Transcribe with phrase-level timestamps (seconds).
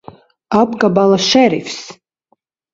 [0.59, 1.79] Apgabala šerifs!